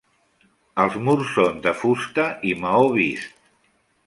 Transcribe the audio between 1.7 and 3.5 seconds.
fusta i maó vist.